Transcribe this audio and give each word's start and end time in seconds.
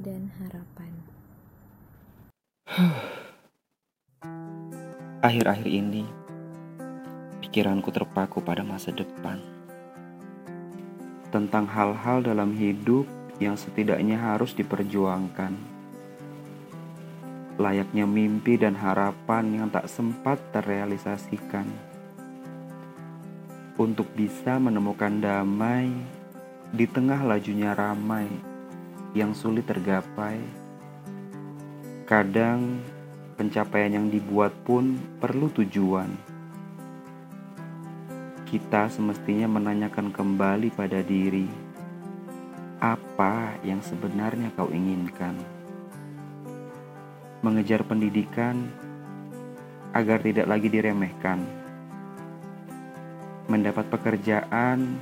dan 0.00 0.32
harapan. 0.40 0.92
Akhir-akhir 5.20 5.68
ini, 5.68 6.08
pikiranku 7.44 7.92
terpaku 7.92 8.40
pada 8.40 8.64
masa 8.64 8.88
depan. 8.96 9.36
Tentang 11.28 11.68
hal-hal 11.68 12.24
dalam 12.24 12.56
hidup 12.56 13.04
yang 13.36 13.54
setidaknya 13.60 14.16
harus 14.16 14.56
diperjuangkan. 14.56 15.52
Layaknya 17.60 18.08
mimpi 18.08 18.56
dan 18.56 18.72
harapan 18.80 19.60
yang 19.60 19.68
tak 19.68 19.84
sempat 19.92 20.40
terrealisasikan. 20.56 21.68
Untuk 23.76 24.08
bisa 24.16 24.56
menemukan 24.56 25.20
damai 25.20 25.92
di 26.72 26.88
tengah 26.88 27.20
lajunya 27.24 27.76
ramai 27.76 28.49
yang 29.10 29.34
sulit 29.34 29.66
tergapai. 29.66 30.38
Kadang 32.06 32.78
pencapaian 33.34 33.98
yang 33.98 34.06
dibuat 34.06 34.54
pun 34.62 34.98
perlu 35.18 35.50
tujuan. 35.50 36.10
Kita 38.46 38.90
semestinya 38.90 39.46
menanyakan 39.46 40.10
kembali 40.10 40.74
pada 40.74 41.02
diri, 41.06 41.46
apa 42.82 43.54
yang 43.62 43.78
sebenarnya 43.78 44.50
kau 44.58 44.70
inginkan? 44.70 45.38
Mengejar 47.46 47.86
pendidikan 47.86 48.66
agar 49.94 50.22
tidak 50.22 50.50
lagi 50.50 50.66
diremehkan, 50.66 51.42
mendapat 53.46 53.86
pekerjaan 53.90 54.98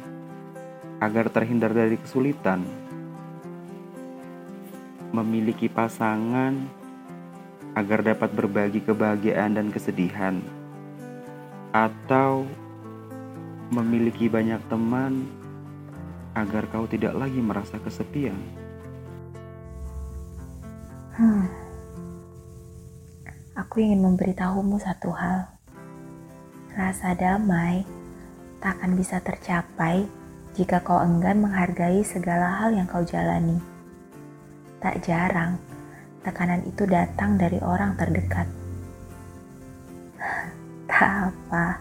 agar 1.01 1.33
terhindar 1.33 1.73
dari 1.73 1.97
kesulitan 2.01 2.88
memiliki 5.11 5.71
pasangan 5.71 6.55
agar 7.73 8.03
dapat 8.03 8.31
berbagi 8.35 8.83
kebahagiaan 8.83 9.57
dan 9.57 9.69
kesedihan, 9.71 10.43
atau 11.71 12.49
memiliki 13.69 14.27
banyak 14.27 14.59
teman 14.67 15.29
agar 16.33 16.67
kau 16.71 16.87
tidak 16.89 17.15
lagi 17.15 17.39
merasa 17.39 17.77
kesepian. 17.83 18.39
Hmm. 21.19 21.51
Aku 23.59 23.83
ingin 23.83 24.07
memberitahumu 24.07 24.79
satu 24.79 25.11
hal. 25.11 25.51
Rasa 26.79 27.11
damai 27.19 27.83
tak 28.63 28.79
akan 28.79 28.95
bisa 28.95 29.19
tercapai 29.19 30.07
jika 30.55 30.79
kau 30.83 31.03
enggan 31.03 31.43
menghargai 31.43 32.07
segala 32.07 32.63
hal 32.63 32.71
yang 32.71 32.87
kau 32.87 33.03
jalani. 33.03 33.78
Tak 34.79 35.03
jarang, 35.03 35.59
tekanan 36.23 36.63
itu 36.63 36.87
datang 36.87 37.35
dari 37.35 37.59
orang 37.59 37.99
terdekat. 37.99 38.47
Tak 40.89 41.31
apa, 41.31 41.79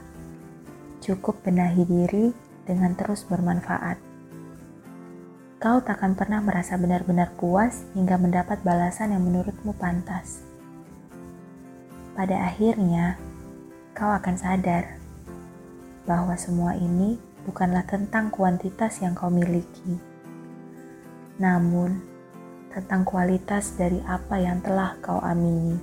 cukup 1.01 1.41
benahi 1.41 1.87
diri 1.87 2.35
dengan 2.67 2.93
terus 2.93 3.25
bermanfaat. 3.25 3.97
Kau 5.57 5.81
takkan 5.81 6.13
pernah 6.13 6.37
merasa 6.37 6.77
benar-benar 6.77 7.33
puas 7.33 7.81
hingga 7.97 8.19
mendapat 8.21 8.61
balasan 8.61 9.17
yang 9.17 9.25
menurutmu 9.25 9.73
pantas. 9.73 10.45
Pada 12.13 12.45
akhirnya, 12.45 13.17
kau 13.97 14.13
akan 14.13 14.37
sadar 14.37 15.01
bahwa 16.05 16.37
semua 16.37 16.77
ini 16.77 17.17
bukanlah 17.47 17.87
tentang 17.89 18.29
kuantitas 18.29 19.01
yang 19.01 19.17
kau 19.17 19.33
miliki, 19.33 19.97
namun 21.41 22.16
tentang 22.73 23.07
kualitas 23.07 23.75
dari 23.79 24.03
apa 24.03 24.37
yang 24.37 24.59
telah 24.59 24.97
kau 24.99 25.19
amini. 25.23 25.79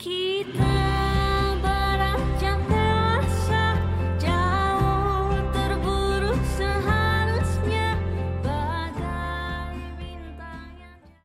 Kita 0.00 0.71